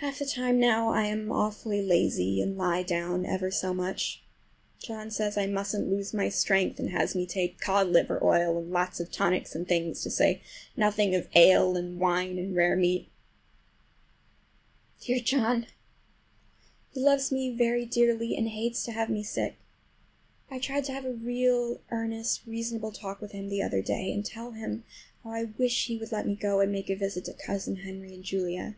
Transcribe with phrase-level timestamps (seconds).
[0.00, 4.22] Half the time now I am awfully lazy, and lie down ever so much.
[4.78, 8.70] John says I musn't lose my strength, and has me take cod liver oil and
[8.70, 10.42] lots of tonics and things, to say
[10.76, 13.08] nothing of ale and wine and rare meat.
[15.00, 15.66] Dear John!
[16.90, 19.56] He loves me very dearly, and hates to have me sick.
[20.50, 24.22] I tried to have a real earnest reasonable talk with him the other day, and
[24.22, 24.84] tell him
[25.24, 28.12] how I wish he would let me go and make a visit to Cousin Henry
[28.12, 28.76] and Julia.